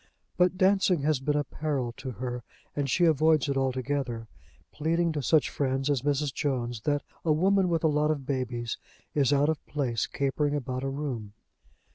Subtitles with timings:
[0.35, 2.43] But dancing has been a peril to her,
[2.75, 4.27] and she avoids it altogether,
[4.71, 6.33] pleading to such friends as Mrs.
[6.33, 8.79] Jones that a woman with a lot of babies
[9.13, 11.33] is out of place capering about a room.